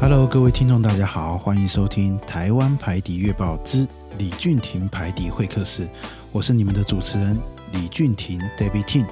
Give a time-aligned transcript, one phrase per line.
[0.00, 3.86] Hello，各位听众，大家好，欢迎收听《台湾排笛月报之
[4.18, 5.86] 李俊廷排笛会客室》，
[6.32, 7.38] 我是你们的主持人
[7.72, 9.06] 李俊廷 David Ting。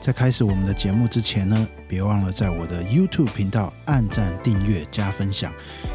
[0.00, 5.52] 在开始我们的节目之前呢，别忘了在我的 YouTube 频道按赞、订阅、加分享，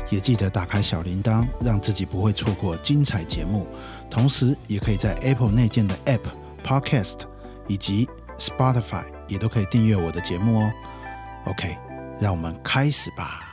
[0.10, 3.66] 也记得打开小铃铛，让自己不会错过精彩节目。
[4.08, 6.22] 同时，也可以在 Apple 内建的 App
[6.64, 7.22] Podcast
[7.68, 8.08] 以及
[8.38, 10.72] Spotify 也都可以订阅我的节目哦。
[11.46, 11.76] OK，
[12.20, 13.47] 让我们开始吧。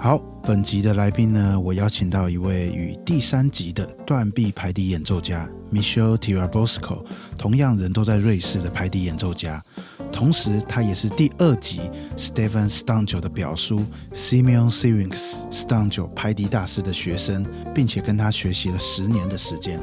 [0.00, 7.04] 好，本集的来宾呢，我邀请到一位与第三集的断臂排笛演奏家 Michel Tirabosco
[7.36, 9.62] 同样人都在瑞士的排笛演奏家。
[10.12, 11.80] 同时，他也是第二集
[12.16, 19.78] Stephen Stanjo 的表叔 Simeon Syrinx Stanjo 排笛大师的学生，并且跟他学习了十年的时间。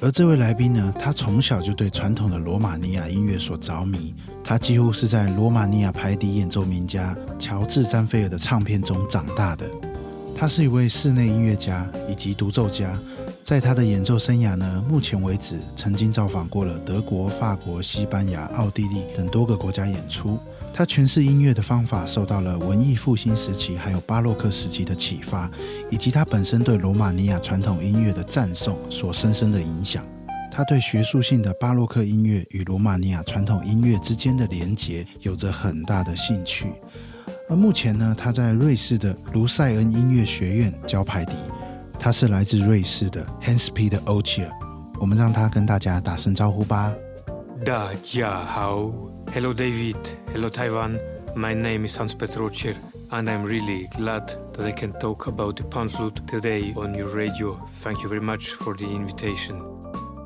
[0.00, 4.14] 而这位来宾呢，他从小就对传统的罗马尼亚音乐所着迷，
[4.44, 9.68] 他几乎是在罗马尼亚排笛演奏名家乔治·詹菲尔的唱片中长大的。
[10.36, 12.96] 他是一位室内音乐家以及独奏家。
[13.48, 20.38] 在他的演奏生涯呢，目前为止曾经造访过了德国、法国、西班牙、奥地利等多个国家演出。
[20.70, 25.50] 他诠释音乐的方法受到了文艺复兴时期还有巴洛克时期的启发，
[25.90, 30.04] 以及他本身对罗马尼亚传统音乐的赞颂所深深的影响。
[30.52, 36.74] 他对学术性的巴洛克音乐与罗马尼亚传统音乐之间的连结有着很大的兴趣。
[37.48, 41.32] 而目前呢，他在瑞士的卢塞恩音乐学院教排笛。
[41.99, 44.49] 他是来自瑞士的 Hans-Peter Ogier，
[44.99, 46.93] 我们让他跟大家打声招呼吧。
[47.65, 48.91] 大家好，
[49.33, 55.63] Hello David，Hello Taiwan，My name is Hans-Peter Ogier，and I'm really glad that I can talk about the
[55.69, 57.57] pan flute today on your radio.
[57.81, 59.61] Thank you very much for the invitation.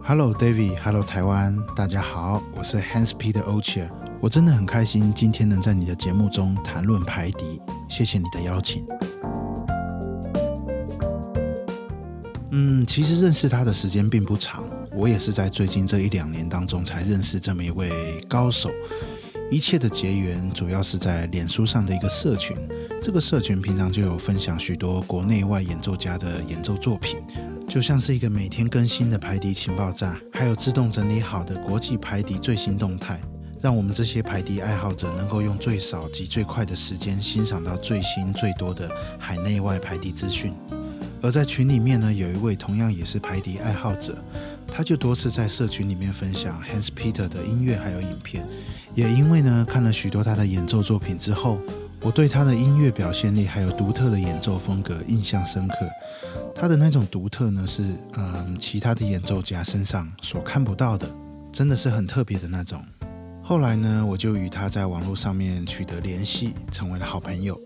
[0.04, 8.84] Hello David，Hello 台湾，大家好，我是 Hans-Peter Ogier，我真的很开心今天能在你的节目中谈论排笛，谢谢你的邀请。
[12.55, 14.63] 嗯，其实认识他的时间并不长，
[14.95, 18.71] 我也是在最近这一两年当中才认识这么一位高手。
[19.51, 22.55] 一切的结缘主要是在脸书上的一个社群，
[23.01, 27.19] 这个社群平常就有分享许多国内外演奏家的演奏作品，
[27.67, 33.19] 就像是一个每天更新的排笛情报站，还有自动整理好的国际排笛最新动态，
[33.63, 40.53] 让我们这些排笛爱好者能够用最少及最快的时间欣赏到最新最多的海内外排笛资讯。
[41.23, 44.19] 而在群里面呢，有一位同样也是排笛爱好者，
[44.67, 48.45] 他就多次在社群里面分享 Hans Peter 的音乐还有影片。
[48.95, 51.61] 也因为呢，看了许多他的演奏作品之后，
[52.01, 55.77] 我对他的音乐表现力还有独特的演奏风格印象深刻。
[56.55, 57.85] 他的那种独特呢，是
[58.19, 61.09] 嗯其他的演奏家身上所看不到的，
[61.53, 62.85] 真的是很特别的那种。
[63.45, 67.59] 后来呢，我就与他在网络上面取得联系，成为了好朋友。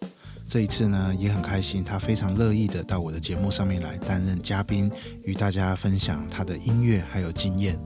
[0.46, 4.92] 这一次呢，也很开心，他非常乐意的到我的节目上面来担任嘉宾，
[5.24, 7.80] 与大家分享他的音乐还有经验。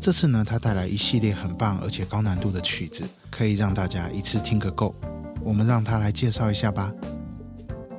[0.00, 4.94] 这次呢，他带来一系列很棒而且高难度的曲子，可以让大家一次听个够。
[5.42, 6.92] 我们让他来介绍一下吧。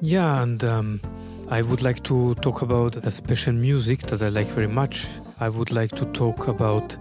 [0.02, 1.00] Yeah, and um,
[1.48, 5.06] I would like to talk about a special music that I like very much.
[5.38, 6.96] I would like to talk about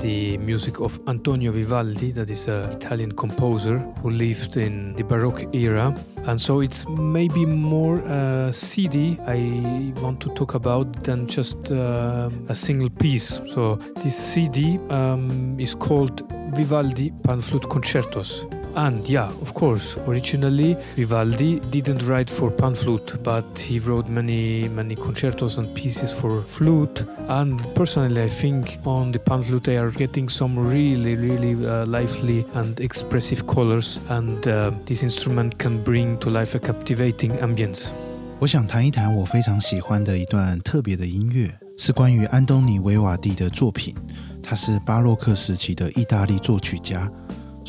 [0.00, 5.54] the music of Antonio Vivaldi, that is an Italian composer who lived in the Baroque
[5.54, 5.94] era.
[6.24, 12.30] And so it's maybe more a CD I want to talk about than just uh,
[12.48, 13.40] a single piece.
[13.46, 16.22] So this CD um, is called
[16.54, 18.46] Vivaldi Pan Flute Concertos.
[18.75, 24.67] And yeah, of course, originally Vivaldi didn't write for pan flute, but he wrote many,
[24.69, 27.05] many concertos and pieces for flute.
[27.27, 31.85] And personally, I think on the pan flute they are getting some really, really uh,
[31.85, 37.91] lively and expressive colors, and uh, this instrument can bring to life a captivating ambience.
[38.39, 43.95] 我想谈一谈我非常喜欢的一段特别的音乐，是关于安东尼·维瓦蒂的作品。
[44.41, 47.09] 他是巴洛克时期的意大利作曲家。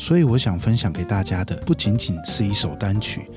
[0.00, 3.30] 所以我想分享给大家的不仅仅是一首单曲，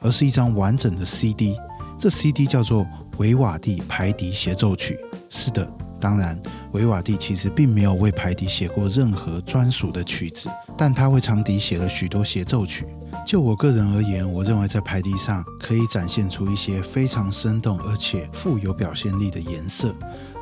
[0.00, 1.56] 而是一张完整的 CD。
[1.96, 2.82] 这 CD 叫做
[3.18, 4.98] 《维瓦蒂排笛协奏曲》。
[5.30, 5.64] 是的，
[6.00, 6.36] 当然，
[6.72, 12.84] 维瓦蒂其实并没有为排笛写过任何专属的曲子，但他为长笛写了许多协奏曲。
[13.24, 19.94] 就我个人而言，我认为在排笛上可以展现出一些非常生动而且富有表现力的颜色。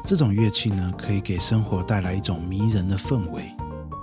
[0.06, 3.42] 这种乐器呢，可以给生活带来一种迷人的氛围。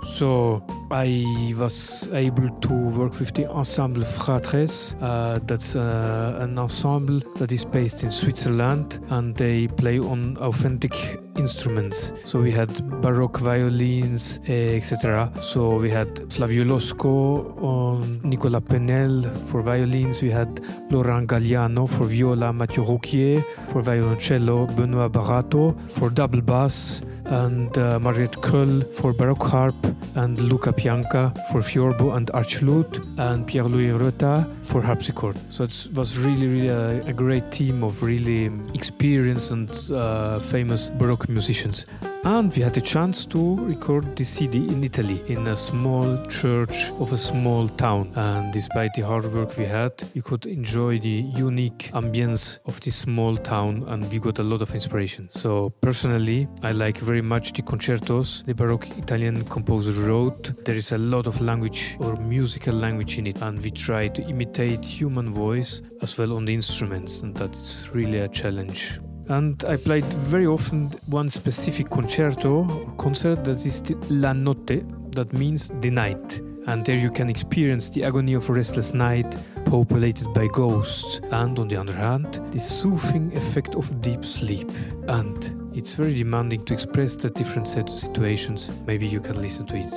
[0.06, 4.94] So I was able to work with the Ensemble Fratres.
[5.00, 10.94] Uh, that's uh, an ensemble that is based in Switzerland and they play on authentic
[11.36, 12.12] instruments.
[12.24, 12.70] So we had
[13.00, 15.32] Baroque violins, etc.
[15.40, 20.20] So we had Flavio Losco on Nicolas Penel for violins.
[20.22, 20.60] We had
[20.90, 23.42] Laurent Galliano for viola, Mathieu Rouquier
[23.72, 29.74] for violoncello, Benoit Barato for double bass and uh, Mariette Krull for Baroque harp,
[30.14, 35.38] and Luca Pianca for Fiorbo and Archlute, and Pierre-Louis Rota for harpsichord.
[35.50, 40.90] So it was really, really a, a, great team of really experienced and uh, famous
[40.90, 41.86] Baroque musicians.
[42.24, 46.86] And we had a chance to record the CD in Italy in a small church
[46.98, 48.12] of a small town.
[48.14, 52.96] And despite the hard work we had, you could enjoy the unique ambience of this
[52.96, 55.28] small town and we got a lot of inspiration.
[55.28, 60.64] So personally, I like very much the concertos the Baroque Italian composer wrote.
[60.64, 64.22] There is a lot of language or musical language in it and we try to
[64.22, 69.77] imitate human voice as well on the instruments and that's really a challenge and I
[69.77, 75.89] played very often one specific concerto or concert that is La Notte, that means the
[75.89, 76.41] night.
[76.67, 81.57] And there you can experience the agony of a restless night populated by ghosts, and
[81.57, 84.69] on the other hand, the soothing effect of deep sleep.
[85.07, 88.69] And it's very demanding to express the different set of situations.
[88.85, 89.93] Maybe you can listen to it.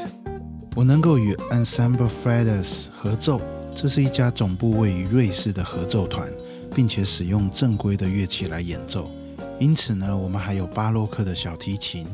[0.74, 3.40] 我能够与 Ensemble Fratres 合奏，
[3.74, 6.32] 这是一家总部位于瑞士的合奏团。
[6.77, 9.09] 并且使用正规的乐器来演奏，
[9.59, 12.05] 因此呢，我们还有巴洛克的小提琴，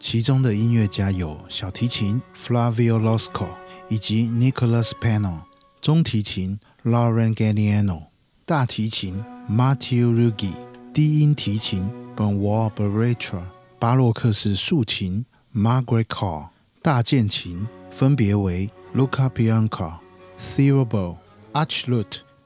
[0.00, 3.46] 其中的音乐家有小提琴 Flavio Losco
[3.90, 5.40] 以及 Nicholas Penel，
[5.82, 8.04] 中提琴 Lauren Galliano，
[8.46, 10.56] 大提琴 Mathieu Rouquier，
[10.94, 11.86] 低音提琴
[12.16, 13.42] Benoit Barato，
[13.78, 16.46] 巴洛克式竖琴 Margaret Carr，
[16.80, 19.96] 大键琴分别为 Luca Pianca、
[20.38, 21.16] Theobald、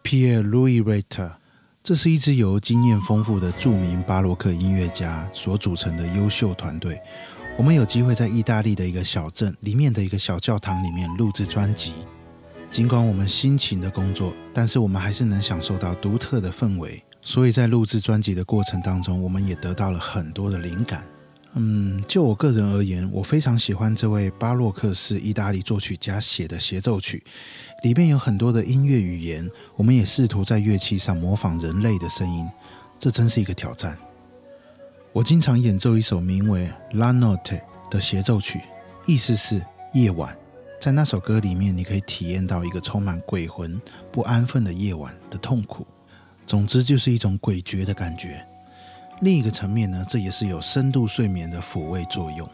[0.08, 1.32] Pierre-Louis Rota，
[1.82, 6.98] 这是一支由经验丰富的著名巴洛克音乐家所组成的优秀团队。
[7.58, 11.92] 我们有机会在意大利的一个小镇里面的一个小教堂里面录制专辑。
[12.70, 17.04] 尽管我们辛勤的工作，但是我们还是能享受到独特的氛围。
[17.20, 21.06] 所以在录制专辑的过程当中，我们也得到了很多的灵感。
[21.54, 27.22] 嗯，就我个人而言，我非常喜欢这位巴洛克式意大利作曲家写的协奏曲，
[27.82, 32.46] 里面有很多的音乐语言，我们也试图在乐器上模仿人类的声音，
[32.98, 33.98] 这真是一个挑战。
[35.12, 37.38] 我经常演奏一首名为《La Notte》
[37.90, 38.60] 的协奏曲，
[39.06, 39.60] 意思是
[39.94, 40.36] 夜晚。
[40.78, 43.80] 在那首歌里面，你可以体验到一个充满鬼魂、
[44.12, 45.84] 不安分的夜晚的痛苦。
[46.46, 48.46] 总之，就是一种诡谲的感觉。
[49.21, 52.49] 另一个层面呢，这也是有深度睡眠的抚慰作用。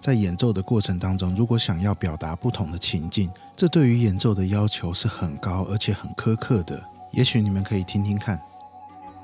[0.00, 6.82] 在演奏的过程当中，如果想要表达不同的情境，这对于演奏的要求是很高而且很苛刻的。
[7.12, 8.40] 也许你们可以听听看。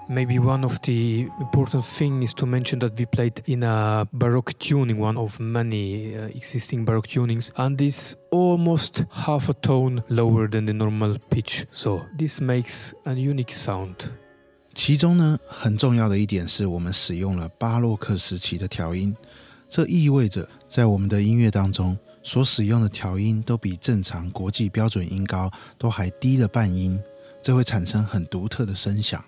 [0.08, 4.52] Maybe one of the important thing is to mention that we played in a Baroque
[4.60, 10.66] tuning, one of many existing Baroque tunings, and is almost half a tone lower than
[10.66, 11.66] the normal pitch.
[11.72, 14.10] So this makes a unique sound.
[14.83, 19.15] 其中呢，很重要的一点是我们使用了巴洛克时期的调音，
[19.69, 26.99] 这意味着在我们的音乐当中所使用的调音都比正常国际标准音高都还低了半音，
[27.43, 29.23] 这会产生很独特的声响。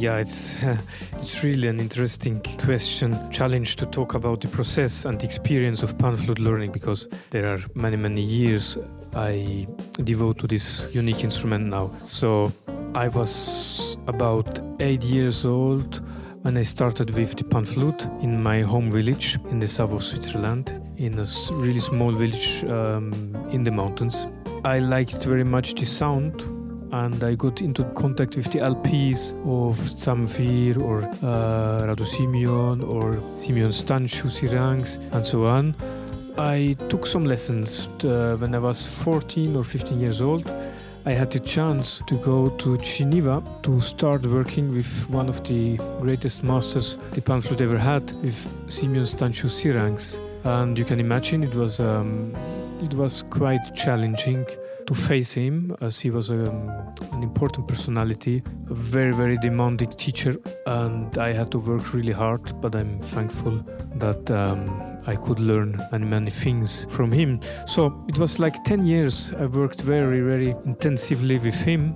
[0.00, 0.56] Yeah, it's
[1.20, 5.98] it's really an interesting question, challenge to talk about the process and the experience of
[5.98, 8.78] pan flute learning because there are many many years
[9.14, 9.66] I
[10.02, 11.90] devote to this unique instrument now.
[12.02, 12.50] So
[12.94, 16.00] I was about eight years old
[16.44, 20.02] when I started with the pan flute in my home village in the south of
[20.02, 23.12] Switzerland, in a really small village um,
[23.50, 24.26] in the mountains.
[24.64, 26.42] I liked very much the sound
[26.92, 33.20] and I got into contact with the LPs of Zamfir or uh, Radu Simeon or
[33.38, 35.74] Simeon Stanciu Syrinx and so on.
[36.36, 40.50] I took some lessons uh, when I was 14 or 15 years old.
[41.06, 45.76] I had the chance to go to Geneva to start working with one of the
[46.00, 48.36] greatest masters the pan flute ever had, with
[48.70, 50.18] Simeon Stanciu Syrinx.
[50.44, 52.34] And you can imagine it was um,
[52.82, 54.46] it was quite challenging
[54.86, 56.68] to face him as he was um,
[57.12, 62.60] an important personality, a very, very demanding teacher, and I had to work really hard.
[62.60, 63.62] But I'm thankful
[63.96, 67.40] that um, I could learn many, many things from him.
[67.66, 71.94] So it was like 10 years I worked very, very intensively with him.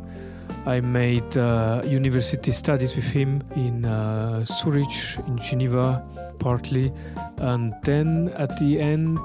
[0.67, 6.03] I made uh, university studies with him in uh, Zurich, in Geneva,
[6.39, 6.93] partly,
[7.39, 9.19] and then at the end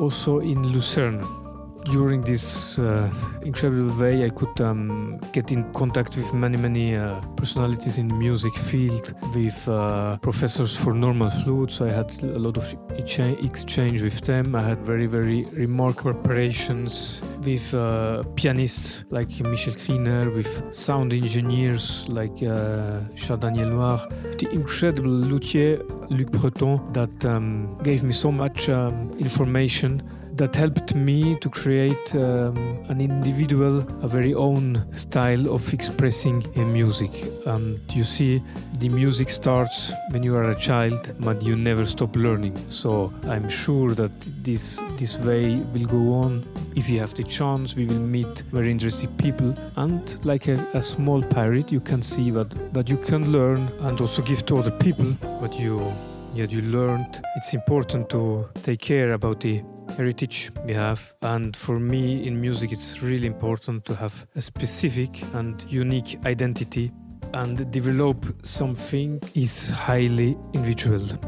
[0.00, 1.39] also in Lucerne
[1.84, 3.10] during this uh,
[3.42, 8.14] incredible way, I could um, get in contact with many, many uh, personalities in the
[8.14, 11.72] music field, with uh, professors for normal flute.
[11.72, 14.54] So I had a lot of exchange with them.
[14.54, 22.06] I had very, very remarkable operations with uh, pianists like Michel Kriener, with sound engineers
[22.08, 24.08] like uh, Charles Daniel Noir,
[24.38, 30.02] the incredible luthier Luc Breton that um, gave me so much um, information
[30.40, 36.72] that helped me to create um, an individual, a very own style of expressing in
[36.72, 37.10] music.
[37.44, 38.42] And you see,
[38.78, 42.56] the music starts when you are a child, but you never stop learning.
[42.70, 46.46] So I'm sure that this this way will go on.
[46.74, 50.82] If you have the chance, we will meet very interesting people, and like a, a
[50.82, 54.70] small pirate, you can see what that you can learn and also give to other
[54.70, 55.12] people
[55.42, 55.92] what you
[56.34, 57.20] yeah you learned.
[57.36, 59.62] It's important to take care about the
[60.00, 61.00] heritage we have.
[61.20, 66.90] And for me, in music, it's really important to have a specific and unique identity
[67.34, 71.18] and develop something is highly individual.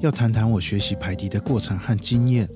[0.00, 2.48] 要谈谈我学习排笛的过程和经验，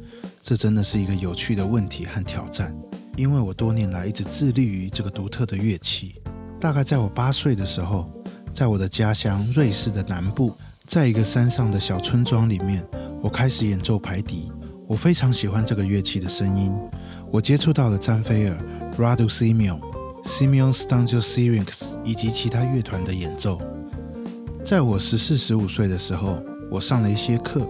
[0.43, 2.75] 这真的是一个有趣的问题和挑战。
[3.17, 6.15] 因为我多年来一直致力于这个独特的乐器。
[6.61, 8.11] 大概在我八岁的时候，
[8.53, 10.55] 在我的家乡瑞士的南部，
[10.87, 12.85] 在一个山上的小村庄里面，
[13.23, 14.51] 我开始演奏排笛。
[14.89, 16.75] 我非常喜欢这个乐器的声音。
[17.31, 18.57] 我接触到了詹菲尔
[18.97, 19.79] （Radu Simeon）、
[20.25, 23.61] Simeon Stancho Syrinx 以及其他乐团的演奏。
[24.65, 27.61] 在我十四、十五岁的时候，我上了一些课。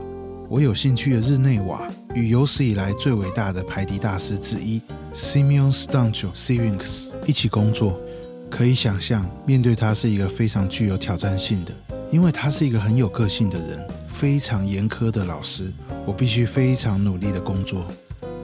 [0.48, 4.80] 我有兴趣的日内瓦与有史以来最伟大的排笛大师之一
[5.12, 8.00] Simeon Stancho Syrinx 一起工作。
[8.48, 11.74] 可以想象，面对他是一个非常具有挑战性的，
[12.12, 13.86] 因为他是一个很有个性的人，
[14.18, 15.72] 非常严苛的老师。
[16.04, 17.86] 我必须非常努力的工作。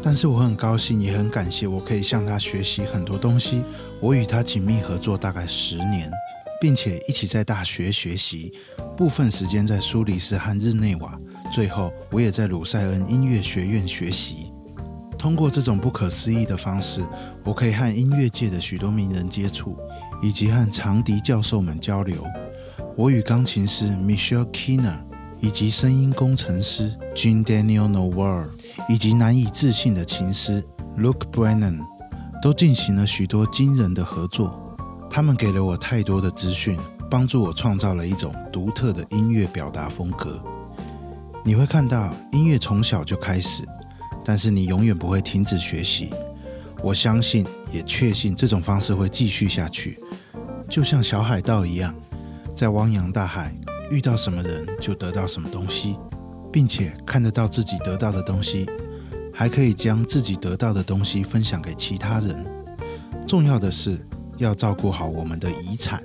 [0.01, 3.65] 但是我很高兴，也很感谢，我可以向他学习很多东西。
[4.01, 6.09] 我与他紧密合作大概十年，
[6.61, 8.53] 并且一起在大学学习，
[8.97, 11.19] 部分时间在苏黎世和日内瓦。
[11.53, 14.53] 最后，我也在鲁塞恩音乐学院学习。
[15.19, 17.03] 通过这种不可思议的方式，
[17.43, 19.77] 我可以和音乐界的许多名人接触，
[20.23, 22.25] 以及和长笛教授们交流。
[22.97, 24.99] 我与钢琴师 Michelle Keener
[25.40, 28.47] 以及声音工程师 Jean Daniel Nowell
[28.88, 30.64] 以及难以置信的琴师
[30.99, 31.81] Luke Brennan
[32.42, 34.77] 都进行了许多惊人的合作。
[35.11, 36.77] 他们给了我太多的资讯，
[37.09, 40.42] 帮助我创造了一种独特的音乐表达风格。
[41.44, 43.62] 你会看到，音乐从小就开始，
[44.25, 46.11] 但是你永远不会停止学习。
[46.83, 49.99] 我相信，也确信这种方式会继续下去，
[50.68, 51.94] 就像小海盗一样，
[52.55, 53.55] 在汪洋大海
[53.94, 55.96] 遇到什么人就得到什么东西。
[56.54, 58.64] 并且看得到自己得到的东西，
[59.33, 62.46] 还可以将自己得到的东西分享给其他人。
[63.26, 63.98] 重要的是
[64.37, 66.00] 要照顾好我们的遗产。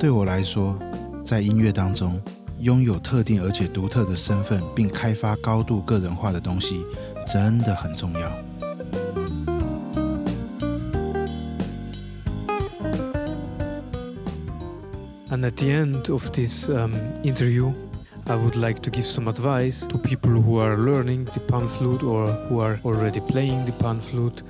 [0.00, 0.76] 对我来说，
[1.24, 2.20] 在音乐当中
[2.58, 6.84] 拥有特定而且独特的身份，并开发高度个人化的东西，
[7.24, 8.28] 真的很重要。
[15.42, 17.74] And at the end of this um, interview.
[18.28, 22.04] I would like to give some advice to people who are learning the pan flute
[22.04, 24.44] or who are already playing the pan flute.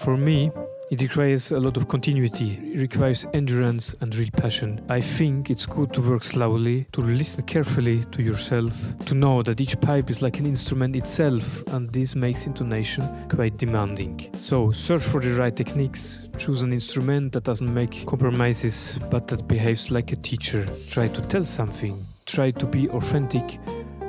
[0.00, 0.50] For me,
[0.88, 4.80] it requires a lot of continuity, it requires endurance and real passion.
[4.88, 8.74] I think it's good to work slowly, to listen carefully to yourself,
[9.06, 13.56] to know that each pipe is like an instrument itself, and this makes intonation quite
[13.56, 14.30] demanding.
[14.38, 19.48] So, search for the right techniques, choose an instrument that doesn't make compromises but that
[19.48, 20.68] behaves like a teacher.
[20.88, 23.58] Try to tell something, try to be authentic,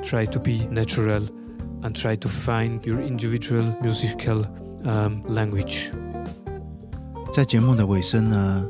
[0.04, 1.28] try to be natural,
[1.82, 4.46] and try to find your individual musical
[4.84, 5.90] um, language.
[7.32, 8.66] 在节目的尾声呢，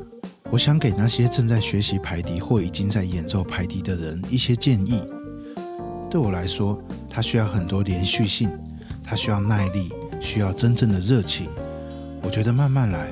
[0.51, 5.01] 我想给那些正在学习排笛或已经在演奏排笛的人一些建议。
[6.09, 8.51] 对我来说，它需要很多连续性，
[9.03, 11.49] 它需要耐力，需要真正的热情。
[12.21, 13.07] 我觉得慢慢来，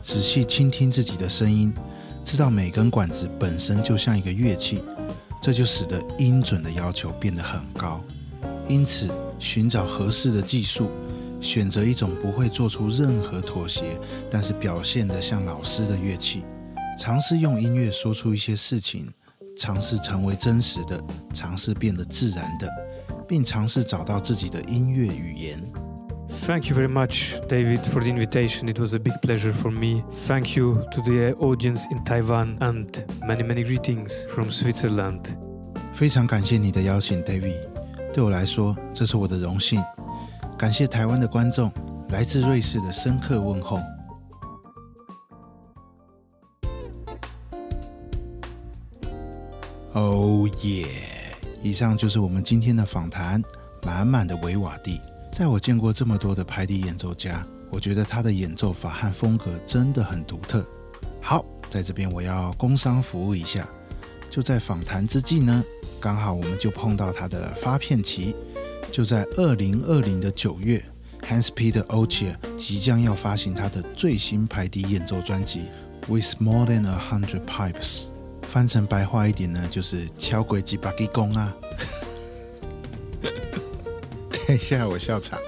[0.00, 1.74] 仔细倾听自己的声音，
[2.24, 4.82] 知道每根管子本身就像一个乐器。
[5.40, 8.00] 这就使得音准的要求变得很高，
[8.68, 10.90] 因此寻找合适的技术，
[11.39, 13.83] 选择一种不会做出任何妥协，
[14.29, 16.43] 但是表现得像老师的乐器，
[16.97, 19.11] 尝试用音乐说出一些事情，
[19.57, 21.01] 尝试成为真实的，
[21.33, 22.69] 尝试变得自然的，
[23.27, 25.59] 并尝试找到自己的音乐语言。
[26.47, 28.67] Thank you very much, David, for the invitation.
[28.67, 30.03] It was a big pleasure for me.
[30.25, 32.87] Thank you to the audience in Taiwan and
[33.21, 35.21] many, many greetings from Switzerland.
[35.93, 37.59] 非常感谢你的邀请，David。
[38.11, 39.79] 对我来说，这是我的荣幸。
[40.58, 41.70] 感谢台湾的观众，
[42.08, 43.80] 来自瑞士的深刻问候。
[49.92, 50.88] Oh yeah！
[51.62, 53.40] 以上就是我们今天的访谈，
[53.86, 55.00] 满满的维瓦第。
[55.32, 57.40] 在我见过这么多的排笛演奏家，
[57.70, 60.66] 我觉得他的演奏法和风格真的很独特。
[61.22, 63.64] 好，在这边我要工商服务一下。
[64.28, 65.64] 就在访谈之际呢，
[66.00, 68.34] 刚好我们就碰到他的发片期。
[68.90, 70.82] 就在二零二零的九月
[71.20, 75.66] ，Hans Peter Ogier 即将要发行他的最新排笛演奏专辑
[76.12, 78.06] 《With More Than a Hundred Pipes》，
[78.42, 81.54] 翻成白话一点呢，就是敲鬼几把给公啊。
[84.48, 85.38] 等一下，我笑场。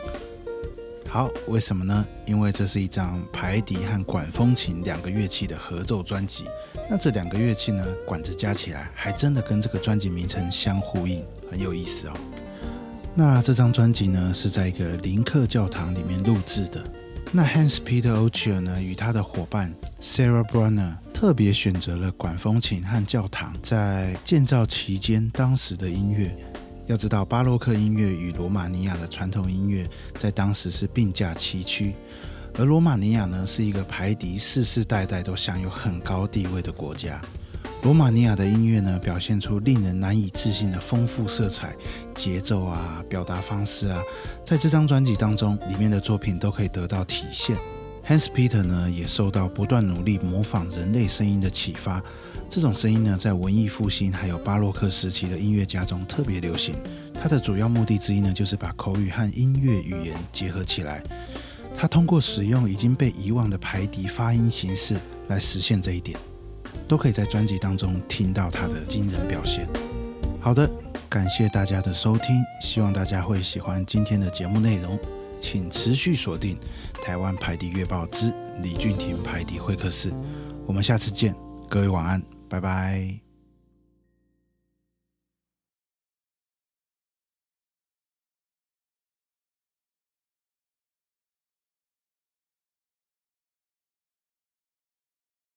[1.08, 2.06] 好，为什么呢？
[2.24, 6.44] 因为这是一张排笛和管风琴两个乐器的合奏专辑。
[6.88, 12.12] 那这两个乐器呢，管子加起来还真的跟这个专辑名称相呼应，很有意思哦。
[13.14, 16.82] 那这张专辑呢，是在一个林克教堂里面录制的。
[17.32, 26.36] 那 Hans Peter Ochier 呢，与他的伙伴 Sarah Brunner 特别选择了管风琴和教堂在建造期间当时的音乐。
[26.86, 31.94] 要知道，巴洛克音乐与罗马尼亚的传统音乐在当时是并驾齐驱，
[32.58, 37.20] 而罗马尼亚呢，是一个排笛世世代代都享有很高地位的国家。
[37.82, 41.74] 罗马尼亚的音乐呢，表现出令人难以置信的丰富色彩、
[42.14, 43.98] 节奏啊、表达方式啊，
[44.44, 47.56] 在这张专辑当中，里面的作品都可以得到体现。
[48.06, 52.02] Hans Peter 呢，也受到不断努力模仿人类声音的启发。
[52.50, 56.74] 这种声音呢，在文艺复兴还有巴洛克时期的音乐家中特别流行。
[57.14, 61.02] 它的主要目的之一呢，就是把口语和音乐语言结合起来。
[61.74, 66.18] 他通过使用已经被遗忘的排笛发音形式来实现这一点，
[66.90, 69.64] 都可以在专辑当中听到他的惊人表现。
[70.40, 70.68] 好的，
[71.08, 74.98] 感谢大家的收听，希望大家会喜欢今天的节目内容。
[75.40, 76.58] 请持续锁定
[77.00, 80.12] 台湾排笛月报之李俊廷排笛会客室，
[80.66, 81.32] 我们下次见，
[81.68, 83.29] 各位晚安，拜拜。